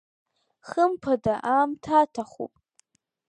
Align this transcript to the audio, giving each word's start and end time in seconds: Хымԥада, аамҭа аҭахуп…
Хымԥада, 0.67 1.35
аамҭа 1.53 1.95
аҭахуп… 2.01 2.53